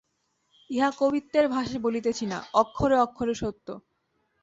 ইহা 0.69 0.89
কবিত্বের 0.99 1.45
ভাষায় 1.47 1.81
বলিতেছি 1.81 2.25
না, 2.25 2.39
অক্ষরে 2.53 2.97
অক্ষরে 2.99 3.33
সত্য। 3.33 3.67